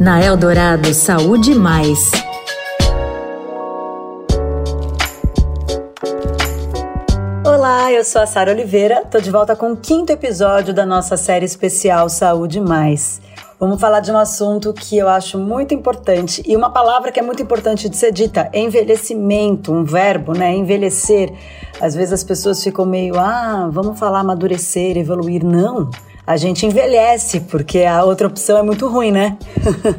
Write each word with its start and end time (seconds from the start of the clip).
Na 0.00 0.20
Eldorado 0.20 0.92
Saúde 0.92 1.54
Mais. 1.54 2.10
Olá, 7.46 7.92
eu 7.92 8.04
sou 8.04 8.22
a 8.22 8.26
Sara 8.26 8.50
Oliveira, 8.50 9.04
tô 9.04 9.20
de 9.20 9.30
volta 9.30 9.54
com 9.54 9.72
o 9.72 9.76
quinto 9.76 10.10
episódio 10.10 10.74
da 10.74 10.84
nossa 10.84 11.16
série 11.16 11.44
especial 11.44 12.08
Saúde 12.08 12.60
Mais. 12.60 13.20
Vamos 13.60 13.80
falar 13.80 14.00
de 14.00 14.10
um 14.10 14.18
assunto 14.18 14.72
que 14.72 14.98
eu 14.98 15.08
acho 15.08 15.38
muito 15.38 15.72
importante 15.72 16.42
e 16.46 16.56
uma 16.56 16.70
palavra 16.70 17.12
que 17.12 17.20
é 17.20 17.22
muito 17.22 17.42
importante 17.42 17.88
de 17.88 17.96
ser 17.96 18.10
dita: 18.10 18.50
envelhecimento, 18.52 19.72
um 19.72 19.84
verbo, 19.84 20.32
né? 20.32 20.54
Envelhecer. 20.56 21.32
Às 21.80 21.94
vezes 21.94 22.12
as 22.12 22.24
pessoas 22.24 22.62
ficam 22.62 22.84
meio, 22.84 23.18
ah, 23.18 23.68
vamos 23.70 23.98
falar 23.98 24.20
amadurecer, 24.20 24.96
evoluir. 24.96 25.44
Não 25.44 25.90
a 26.30 26.36
gente 26.36 26.64
envelhece, 26.64 27.40
porque 27.40 27.80
a 27.80 28.04
outra 28.04 28.28
opção 28.28 28.56
é 28.56 28.62
muito 28.62 28.86
ruim, 28.86 29.10
né? 29.10 29.36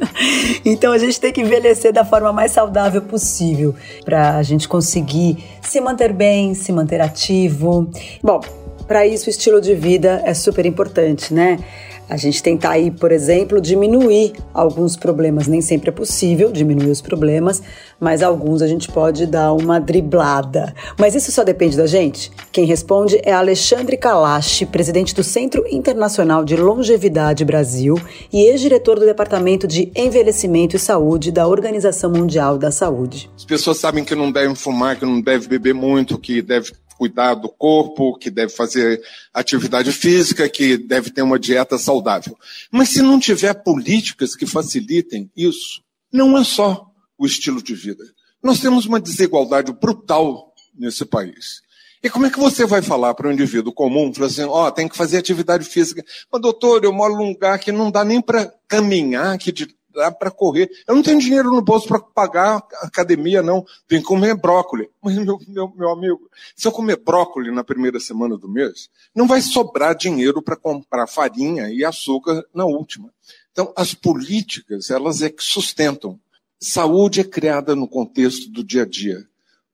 então 0.64 0.90
a 0.90 0.96
gente 0.96 1.20
tem 1.20 1.30
que 1.30 1.42
envelhecer 1.42 1.92
da 1.92 2.02
forma 2.02 2.32
mais 2.32 2.50
saudável 2.50 3.02
possível 3.02 3.74
para 4.06 4.38
a 4.38 4.42
gente 4.42 4.66
conseguir 4.66 5.44
se 5.60 5.82
manter 5.82 6.14
bem, 6.14 6.54
se 6.54 6.72
manter 6.72 6.98
ativo. 7.02 7.90
Bom, 8.22 8.40
para 8.88 9.06
isso 9.06 9.26
o 9.26 9.30
estilo 9.30 9.60
de 9.60 9.74
vida 9.74 10.22
é 10.24 10.32
super 10.32 10.64
importante, 10.64 11.34
né? 11.34 11.58
A 12.08 12.16
gente 12.16 12.42
tentar 12.42 12.70
aí, 12.70 12.90
por 12.90 13.10
exemplo, 13.10 13.60
diminuir 13.60 14.34
alguns 14.52 14.96
problemas. 14.96 15.46
Nem 15.46 15.60
sempre 15.60 15.88
é 15.88 15.92
possível 15.92 16.52
diminuir 16.52 16.90
os 16.90 17.00
problemas, 17.00 17.62
mas 17.98 18.22
alguns 18.22 18.60
a 18.60 18.66
gente 18.66 18.90
pode 18.90 19.26
dar 19.26 19.52
uma 19.52 19.80
driblada. 19.80 20.74
Mas 20.98 21.14
isso 21.14 21.32
só 21.32 21.42
depende 21.42 21.76
da 21.76 21.86
gente? 21.86 22.30
Quem 22.52 22.66
responde 22.66 23.20
é 23.22 23.32
Alexandre 23.32 23.96
Kalash, 23.96 24.64
presidente 24.70 25.14
do 25.14 25.24
Centro 25.24 25.64
Internacional 25.70 26.44
de 26.44 26.56
Longevidade 26.56 27.44
Brasil 27.44 27.98
e 28.32 28.46
ex-diretor 28.48 28.98
do 28.98 29.06
Departamento 29.06 29.66
de 29.66 29.90
Envelhecimento 29.94 30.76
e 30.76 30.78
Saúde 30.78 31.32
da 31.32 31.46
Organização 31.46 32.10
Mundial 32.10 32.58
da 32.58 32.70
Saúde. 32.70 33.30
As 33.36 33.44
pessoas 33.44 33.78
sabem 33.78 34.04
que 34.04 34.14
não 34.14 34.30
devem 34.30 34.54
fumar, 34.54 34.98
que 34.98 35.04
não 35.04 35.20
devem 35.20 35.48
beber 35.48 35.74
muito, 35.74 36.18
que 36.18 36.42
devem 36.42 36.72
cuidar 36.96 37.34
do 37.34 37.48
corpo, 37.48 38.16
que 38.18 38.30
deve 38.30 38.52
fazer 38.52 39.02
atividade 39.32 39.92
física, 39.92 40.48
que 40.48 40.76
deve 40.76 41.10
ter 41.10 41.22
uma 41.22 41.38
dieta 41.38 41.78
saudável. 41.78 42.36
Mas 42.70 42.90
se 42.90 43.02
não 43.02 43.18
tiver 43.18 43.54
políticas 43.54 44.34
que 44.34 44.46
facilitem 44.46 45.30
isso, 45.36 45.82
não 46.12 46.36
é 46.38 46.44
só 46.44 46.86
o 47.18 47.26
estilo 47.26 47.62
de 47.62 47.74
vida. 47.74 48.04
Nós 48.42 48.60
temos 48.60 48.86
uma 48.86 49.00
desigualdade 49.00 49.72
brutal 49.72 50.52
nesse 50.74 51.04
país. 51.04 51.62
E 52.02 52.10
como 52.10 52.26
é 52.26 52.30
que 52.30 52.38
você 52.38 52.66
vai 52.66 52.82
falar 52.82 53.14
para 53.14 53.28
um 53.28 53.32
indivíduo 53.32 53.72
comum, 53.72 54.12
falar 54.12 54.26
assim, 54.26 54.42
ó, 54.42 54.66
oh, 54.66 54.70
tem 54.70 54.86
que 54.86 54.96
fazer 54.96 55.16
atividade 55.16 55.64
física. 55.64 56.04
Mas, 56.30 56.42
doutor, 56.42 56.84
eu 56.84 56.92
moro 56.92 57.16
num 57.16 57.30
lugar 57.30 57.58
que 57.58 57.72
não 57.72 57.90
dá 57.90 58.04
nem 58.04 58.20
para 58.20 58.52
caminhar, 58.68 59.38
que 59.38 59.50
de 59.50 59.74
dá 59.94 60.10
para 60.10 60.30
correr. 60.30 60.70
Eu 60.86 60.94
não 60.94 61.02
tenho 61.02 61.20
dinheiro 61.20 61.50
no 61.50 61.62
bolso 61.62 61.86
para 61.86 62.00
pagar 62.00 62.62
academia, 62.82 63.42
não. 63.42 63.64
Tem 63.86 64.00
que 64.00 64.06
comer 64.06 64.36
brócolis. 64.36 64.88
Mas, 65.02 65.16
meu, 65.16 65.38
meu, 65.48 65.72
meu 65.76 65.90
amigo, 65.90 66.30
se 66.56 66.66
eu 66.66 66.72
comer 66.72 66.96
brócolis 66.96 67.54
na 67.54 67.64
primeira 67.64 68.00
semana 68.00 68.36
do 68.36 68.48
mês, 68.48 68.88
não 69.14 69.26
vai 69.26 69.40
sobrar 69.40 69.94
dinheiro 69.94 70.42
para 70.42 70.56
comprar 70.56 71.06
farinha 71.06 71.68
e 71.70 71.84
açúcar 71.84 72.44
na 72.52 72.64
última. 72.64 73.10
Então, 73.52 73.72
as 73.76 73.94
políticas, 73.94 74.90
elas 74.90 75.22
é 75.22 75.30
que 75.30 75.42
sustentam. 75.42 76.18
Saúde 76.60 77.20
é 77.20 77.24
criada 77.24 77.76
no 77.76 77.86
contexto 77.86 78.50
do 78.50 78.64
dia 78.64 78.82
a 78.82 78.86
dia. 78.86 79.24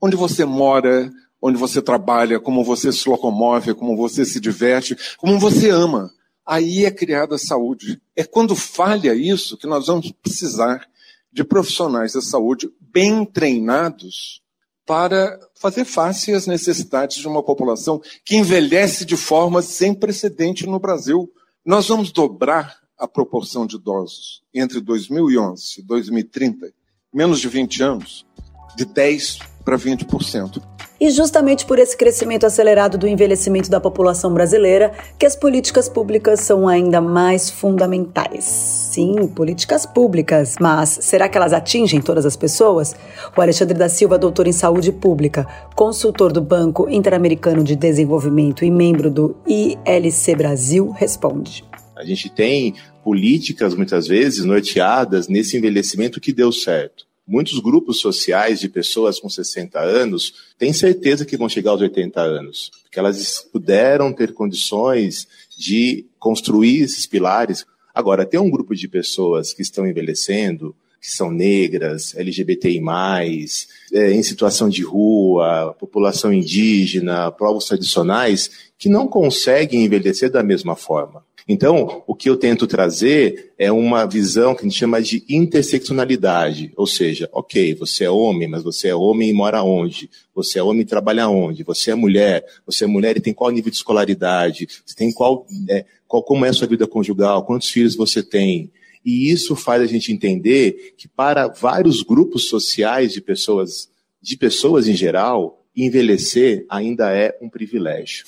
Onde 0.00 0.16
você 0.16 0.44
mora, 0.44 1.10
onde 1.40 1.58
você 1.58 1.82
trabalha, 1.82 2.40
como 2.40 2.64
você 2.64 2.92
se 2.92 3.08
locomove, 3.08 3.74
como 3.74 3.96
você 3.96 4.24
se 4.24 4.40
diverte, 4.40 4.96
como 5.18 5.38
você 5.38 5.68
ama 5.70 6.10
aí 6.46 6.84
é 6.84 6.90
criada 6.90 7.34
a 7.34 7.38
saúde. 7.38 8.00
É 8.14 8.22
quando 8.24 8.54
falha 8.54 9.14
isso 9.14 9.56
que 9.56 9.66
nós 9.66 9.88
vamos 9.88 10.12
precisar 10.12 10.86
de 11.32 11.42
profissionais 11.44 12.12
da 12.12 12.22
saúde 12.22 12.70
bem 12.80 13.24
treinados 13.24 14.40
para 14.86 15.38
fazer 15.56 15.84
face 15.84 16.32
às 16.32 16.46
necessidades 16.46 17.18
de 17.18 17.26
uma 17.26 17.42
população 17.42 18.00
que 18.24 18.36
envelhece 18.36 19.04
de 19.04 19.16
forma 19.16 19.60
sem 19.60 19.92
precedente 19.92 20.66
no 20.66 20.78
Brasil. 20.78 21.30
Nós 21.64 21.88
vamos 21.88 22.12
dobrar 22.12 22.78
a 22.96 23.08
proporção 23.08 23.66
de 23.66 23.76
idosos 23.76 24.42
entre 24.54 24.80
2011 24.80 25.80
e 25.80 25.82
2030, 25.82 26.72
menos 27.12 27.40
de 27.40 27.48
20 27.48 27.82
anos, 27.82 28.24
de 28.76 28.84
10 28.84 29.40
para 29.64 29.76
20%. 29.76 30.62
E 30.98 31.10
justamente 31.10 31.66
por 31.66 31.78
esse 31.78 31.94
crescimento 31.94 32.46
acelerado 32.46 32.96
do 32.96 33.06
envelhecimento 33.06 33.70
da 33.70 33.78
população 33.78 34.32
brasileira 34.32 34.92
que 35.18 35.26
as 35.26 35.36
políticas 35.36 35.88
públicas 35.88 36.40
são 36.40 36.66
ainda 36.66 37.00
mais 37.02 37.50
fundamentais. 37.50 38.44
Sim, 38.44 39.26
políticas 39.26 39.84
públicas, 39.84 40.54
mas 40.58 40.98
será 41.02 41.28
que 41.28 41.36
elas 41.36 41.52
atingem 41.52 42.00
todas 42.00 42.24
as 42.24 42.34
pessoas? 42.34 42.94
O 43.36 43.40
Alexandre 43.42 43.76
da 43.76 43.90
Silva, 43.90 44.16
doutor 44.16 44.46
em 44.46 44.52
saúde 44.52 44.90
pública, 44.90 45.46
consultor 45.74 46.32
do 46.32 46.40
Banco 46.40 46.88
Interamericano 46.88 47.62
de 47.62 47.76
Desenvolvimento 47.76 48.64
e 48.64 48.70
membro 48.70 49.10
do 49.10 49.36
ILC 49.46 50.34
Brasil, 50.34 50.90
responde. 50.92 51.62
A 51.94 52.04
gente 52.04 52.30
tem 52.30 52.74
políticas 53.04 53.74
muitas 53.74 54.06
vezes 54.06 54.44
norteadas 54.44 55.28
nesse 55.28 55.56
envelhecimento 55.56 56.20
que 56.20 56.32
deu 56.32 56.50
certo. 56.50 57.06
Muitos 57.26 57.58
grupos 57.58 57.98
sociais 57.98 58.60
de 58.60 58.68
pessoas 58.68 59.18
com 59.18 59.28
60 59.28 59.80
anos 59.80 60.32
têm 60.56 60.72
certeza 60.72 61.24
que 61.24 61.36
vão 61.36 61.48
chegar 61.48 61.72
aos 61.72 61.80
80 61.80 62.20
anos, 62.20 62.70
porque 62.82 63.00
elas 63.00 63.44
puderam 63.52 64.12
ter 64.12 64.32
condições 64.32 65.26
de 65.58 66.06
construir 66.20 66.82
esses 66.82 67.04
pilares. 67.04 67.66
Agora, 67.92 68.24
tem 68.24 68.38
um 68.38 68.50
grupo 68.50 68.76
de 68.76 68.86
pessoas 68.86 69.52
que 69.52 69.62
estão 69.62 69.86
envelhecendo, 69.86 70.74
que 71.00 71.10
são 71.10 71.30
negras, 71.30 72.14
LGBTI, 72.16 72.80
é, 73.92 74.12
em 74.12 74.22
situação 74.22 74.68
de 74.68 74.82
rua, 74.82 75.74
população 75.80 76.32
indígena, 76.32 77.32
povos 77.32 77.66
tradicionais, 77.66 78.50
que 78.78 78.88
não 78.88 79.08
conseguem 79.08 79.84
envelhecer 79.84 80.30
da 80.30 80.42
mesma 80.42 80.76
forma. 80.76 81.24
Então, 81.48 82.02
o 82.08 82.14
que 82.14 82.28
eu 82.28 82.36
tento 82.36 82.66
trazer 82.66 83.52
é 83.56 83.70
uma 83.70 84.04
visão 84.04 84.52
que 84.52 84.62
a 84.62 84.64
gente 84.64 84.76
chama 84.76 85.00
de 85.00 85.24
interseccionalidade, 85.28 86.72
ou 86.76 86.88
seja, 86.88 87.28
ok, 87.32 87.72
você 87.74 88.04
é 88.04 88.10
homem, 88.10 88.48
mas 88.48 88.64
você 88.64 88.88
é 88.88 88.94
homem 88.94 89.30
e 89.30 89.32
mora 89.32 89.62
onde? 89.62 90.10
Você 90.34 90.58
é 90.58 90.62
homem 90.62 90.82
e 90.82 90.84
trabalha 90.86 91.28
onde? 91.28 91.62
Você 91.62 91.92
é 91.92 91.94
mulher, 91.94 92.44
você 92.66 92.82
é 92.82 92.86
mulher 92.88 93.16
e 93.16 93.20
tem 93.20 93.32
qual 93.32 93.52
nível 93.52 93.70
de 93.70 93.76
escolaridade? 93.76 94.66
Você 94.84 94.96
tem 94.96 95.12
qual, 95.12 95.46
é, 95.68 95.84
qual 96.08 96.20
como 96.20 96.44
é 96.44 96.48
a 96.48 96.52
sua 96.52 96.66
vida 96.66 96.84
conjugal? 96.84 97.44
Quantos 97.44 97.70
filhos 97.70 97.94
você 97.94 98.24
tem? 98.24 98.72
E 99.04 99.30
isso 99.30 99.54
faz 99.54 99.80
a 99.80 99.86
gente 99.86 100.12
entender 100.12 100.94
que 100.98 101.06
para 101.06 101.46
vários 101.46 102.02
grupos 102.02 102.48
sociais 102.48 103.12
de 103.12 103.20
pessoas, 103.20 103.88
de 104.20 104.36
pessoas 104.36 104.88
em 104.88 104.96
geral, 104.96 105.64
envelhecer 105.76 106.66
ainda 106.68 107.12
é 107.12 107.38
um 107.40 107.48
privilégio. 107.48 108.26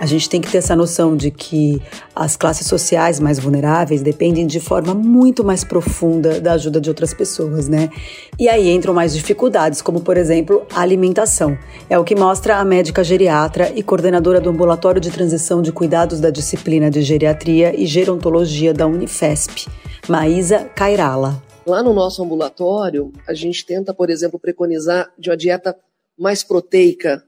A 0.00 0.06
gente 0.06 0.28
tem 0.28 0.40
que 0.40 0.50
ter 0.50 0.58
essa 0.58 0.76
noção 0.76 1.16
de 1.16 1.30
que 1.30 1.82
as 2.14 2.36
classes 2.36 2.66
sociais 2.66 3.18
mais 3.18 3.38
vulneráveis 3.38 4.00
dependem 4.00 4.46
de 4.46 4.60
forma 4.60 4.94
muito 4.94 5.42
mais 5.42 5.64
profunda 5.64 6.40
da 6.40 6.52
ajuda 6.52 6.80
de 6.80 6.88
outras 6.88 7.12
pessoas, 7.12 7.68
né? 7.68 7.90
E 8.38 8.48
aí 8.48 8.70
entram 8.70 8.94
mais 8.94 9.12
dificuldades, 9.12 9.82
como 9.82 10.00
por 10.00 10.16
exemplo 10.16 10.64
a 10.72 10.80
alimentação. 10.80 11.58
É 11.90 11.98
o 11.98 12.04
que 12.04 12.14
mostra 12.14 12.58
a 12.58 12.64
médica 12.64 13.02
geriatra 13.02 13.72
e 13.74 13.82
coordenadora 13.82 14.40
do 14.40 14.50
ambulatório 14.50 15.00
de 15.00 15.10
transição 15.10 15.60
de 15.60 15.72
cuidados 15.72 16.20
da 16.20 16.30
disciplina 16.30 16.88
de 16.88 17.02
geriatria 17.02 17.74
e 17.78 17.84
gerontologia 17.84 18.72
da 18.72 18.86
Unifesp, 18.86 19.66
Maísa 20.08 20.60
Cairala. 20.76 21.42
Lá 21.66 21.82
no 21.82 21.92
nosso 21.92 22.22
ambulatório, 22.22 23.12
a 23.26 23.34
gente 23.34 23.66
tenta, 23.66 23.92
por 23.92 24.10
exemplo, 24.10 24.38
preconizar 24.38 25.10
de 25.18 25.28
uma 25.28 25.36
dieta 25.36 25.76
mais 26.18 26.42
proteica, 26.42 27.22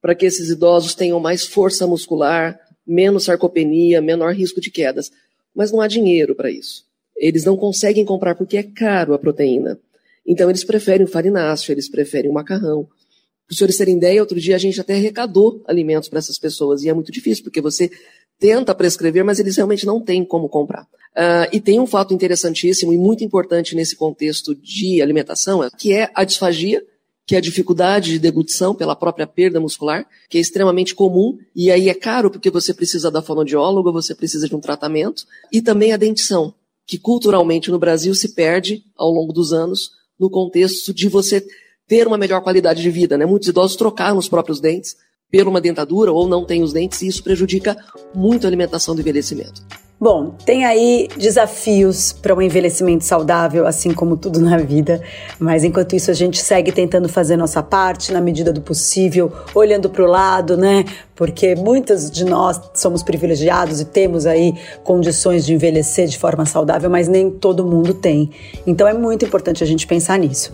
para 0.00 0.14
que 0.14 0.26
esses 0.26 0.48
idosos 0.48 0.94
tenham 0.94 1.20
mais 1.20 1.46
força 1.46 1.86
muscular, 1.86 2.58
menos 2.86 3.24
sarcopenia, 3.24 4.00
menor 4.00 4.34
risco 4.34 4.60
de 4.60 4.70
quedas. 4.70 5.10
Mas 5.54 5.70
não 5.70 5.80
há 5.80 5.86
dinheiro 5.86 6.34
para 6.34 6.50
isso. 6.50 6.84
Eles 7.16 7.44
não 7.44 7.56
conseguem 7.56 8.04
comprar 8.04 8.34
porque 8.34 8.56
é 8.56 8.62
caro 8.62 9.14
a 9.14 9.18
proteína. 9.18 9.78
Então 10.26 10.48
eles 10.48 10.64
preferem 10.64 11.04
o 11.04 11.08
farináceo, 11.10 11.72
eles 11.72 11.88
preferem 11.88 12.30
o 12.30 12.34
macarrão. 12.34 12.84
Para 12.84 13.52
os 13.52 13.58
senhores 13.58 13.76
terem 13.76 13.96
ideia, 13.96 14.20
outro 14.20 14.38
dia 14.40 14.54
a 14.54 14.58
gente 14.58 14.80
até 14.80 14.94
arrecadou 14.94 15.62
alimentos 15.66 16.08
para 16.08 16.20
essas 16.20 16.38
pessoas 16.38 16.82
e 16.82 16.88
é 16.88 16.94
muito 16.94 17.10
difícil 17.10 17.42
porque 17.42 17.60
você 17.60 17.90
tenta 18.38 18.74
prescrever, 18.74 19.24
mas 19.24 19.38
eles 19.38 19.56
realmente 19.56 19.84
não 19.84 20.00
têm 20.00 20.24
como 20.24 20.48
comprar. 20.48 20.82
Uh, 20.82 21.50
e 21.52 21.60
tem 21.60 21.80
um 21.80 21.86
fato 21.86 22.14
interessantíssimo 22.14 22.92
e 22.92 22.96
muito 22.96 23.24
importante 23.24 23.74
nesse 23.74 23.96
contexto 23.96 24.54
de 24.54 25.02
alimentação, 25.02 25.68
que 25.76 25.92
é 25.92 26.08
a 26.14 26.24
disfagia, 26.24 26.82
que 27.30 27.36
é 27.36 27.38
a 27.38 27.40
dificuldade 27.40 28.10
de 28.10 28.18
deglutição 28.18 28.74
pela 28.74 28.96
própria 28.96 29.24
perda 29.24 29.60
muscular, 29.60 30.04
que 30.28 30.36
é 30.36 30.40
extremamente 30.40 30.96
comum, 30.96 31.38
e 31.54 31.70
aí 31.70 31.88
é 31.88 31.94
caro 31.94 32.28
porque 32.28 32.50
você 32.50 32.74
precisa 32.74 33.08
da 33.08 33.22
fonoaudióloga, 33.22 33.92
você 33.92 34.16
precisa 34.16 34.48
de 34.48 34.56
um 34.56 34.58
tratamento, 34.58 35.24
e 35.52 35.62
também 35.62 35.92
a 35.92 35.96
dentição, 35.96 36.52
que 36.84 36.98
culturalmente 36.98 37.70
no 37.70 37.78
Brasil 37.78 38.16
se 38.16 38.34
perde 38.34 38.82
ao 38.96 39.12
longo 39.12 39.32
dos 39.32 39.52
anos 39.52 39.92
no 40.18 40.28
contexto 40.28 40.92
de 40.92 41.08
você 41.08 41.46
ter 41.86 42.04
uma 42.08 42.18
melhor 42.18 42.40
qualidade 42.40 42.82
de 42.82 42.90
vida. 42.90 43.16
Né? 43.16 43.24
Muitos 43.24 43.46
idosos 43.46 43.76
trocaram 43.76 44.18
os 44.18 44.28
próprios 44.28 44.58
dentes 44.58 44.96
pela 45.30 45.50
uma 45.50 45.60
dentadura 45.60 46.10
ou 46.10 46.26
não 46.26 46.44
tem 46.44 46.64
os 46.64 46.72
dentes, 46.72 47.00
e 47.00 47.06
isso 47.06 47.22
prejudica 47.22 47.76
muito 48.12 48.44
a 48.44 48.48
alimentação 48.48 48.92
do 48.92 49.02
envelhecimento. 49.02 49.62
Bom, 50.02 50.34
tem 50.46 50.64
aí 50.64 51.08
desafios 51.14 52.10
para 52.10 52.34
um 52.34 52.40
envelhecimento 52.40 53.04
saudável, 53.04 53.66
assim 53.66 53.92
como 53.92 54.16
tudo 54.16 54.40
na 54.40 54.56
vida, 54.56 55.02
mas 55.38 55.62
enquanto 55.62 55.94
isso 55.94 56.10
a 56.10 56.14
gente 56.14 56.38
segue 56.38 56.72
tentando 56.72 57.06
fazer 57.06 57.36
nossa 57.36 57.62
parte 57.62 58.10
na 58.10 58.18
medida 58.18 58.50
do 58.50 58.62
possível, 58.62 59.30
olhando 59.54 59.90
para 59.90 60.02
o 60.02 60.06
lado, 60.06 60.56
né? 60.56 60.86
Porque 61.14 61.54
muitos 61.54 62.10
de 62.10 62.24
nós 62.24 62.58
somos 62.72 63.02
privilegiados 63.02 63.78
e 63.78 63.84
temos 63.84 64.24
aí 64.24 64.54
condições 64.82 65.44
de 65.44 65.52
envelhecer 65.52 66.06
de 66.06 66.16
forma 66.16 66.46
saudável, 66.46 66.88
mas 66.88 67.06
nem 67.06 67.30
todo 67.30 67.62
mundo 67.62 67.92
tem. 67.92 68.30
Então 68.66 68.88
é 68.88 68.94
muito 68.94 69.26
importante 69.26 69.62
a 69.62 69.66
gente 69.66 69.86
pensar 69.86 70.18
nisso. 70.18 70.50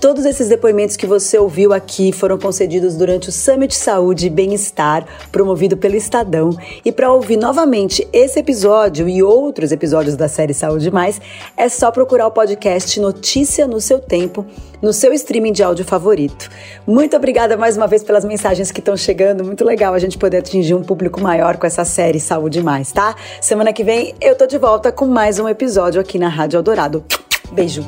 Todos 0.00 0.24
esses 0.24 0.48
depoimentos 0.48 0.96
que 0.96 1.06
você 1.06 1.38
ouviu 1.38 1.72
aqui 1.72 2.10
foram 2.10 2.36
concedidos 2.36 2.96
durante 2.96 3.28
o 3.28 3.32
Summit 3.32 3.72
Saúde 3.76 4.26
e 4.26 4.30
Bem-Estar, 4.30 5.06
promovido 5.30 5.76
pelo 5.76 5.94
Estadão. 5.94 6.50
E 6.84 6.90
para 6.90 7.12
ouvir 7.12 7.36
novamente 7.36 8.04
esse 8.12 8.40
episódio, 8.40 8.87
episódio 8.88 9.08
e 9.08 9.22
outros 9.22 9.70
episódios 9.70 10.16
da 10.16 10.28
série 10.28 10.54
Saúde 10.54 10.90
Mais, 10.90 11.20
é 11.56 11.68
só 11.68 11.90
procurar 11.90 12.26
o 12.26 12.30
podcast 12.30 12.98
Notícia 12.98 13.66
no 13.66 13.80
seu 13.80 13.98
tempo, 13.98 14.46
no 14.80 14.92
seu 14.92 15.12
streaming 15.12 15.52
de 15.52 15.62
áudio 15.62 15.84
favorito. 15.84 16.48
Muito 16.86 17.14
obrigada 17.14 17.56
mais 17.56 17.76
uma 17.76 17.86
vez 17.86 18.02
pelas 18.02 18.24
mensagens 18.24 18.72
que 18.72 18.80
estão 18.80 18.96
chegando. 18.96 19.44
Muito 19.44 19.64
legal 19.64 19.92
a 19.92 19.98
gente 19.98 20.16
poder 20.16 20.38
atingir 20.38 20.74
um 20.74 20.82
público 20.82 21.20
maior 21.20 21.58
com 21.58 21.66
essa 21.66 21.84
série 21.84 22.18
Saúde 22.18 22.62
Mais, 22.62 22.90
tá? 22.90 23.14
Semana 23.40 23.72
que 23.72 23.84
vem 23.84 24.14
eu 24.20 24.34
tô 24.34 24.46
de 24.46 24.56
volta 24.56 24.90
com 24.90 25.06
mais 25.06 25.38
um 25.38 25.48
episódio 25.48 26.00
aqui 26.00 26.18
na 26.18 26.28
Rádio 26.28 26.56
Eldorado. 26.56 27.04
Beijo. 27.52 27.82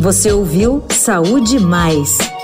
Você 0.00 0.32
ouviu 0.32 0.82
Saúde 0.90 1.60
Mais. 1.60 2.39